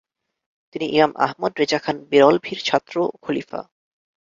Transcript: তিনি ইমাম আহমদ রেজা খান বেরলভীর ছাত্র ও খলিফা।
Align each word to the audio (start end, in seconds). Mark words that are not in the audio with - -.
তিনি 0.73 0.85
ইমাম 0.91 1.11
আহমদ 1.17 1.51
রেজা 1.59 1.79
খান 1.79 1.97
বেরলভীর 2.11 2.59
ছাত্র 2.65 2.95
ও 3.05 3.15
খলিফা। 3.21 3.61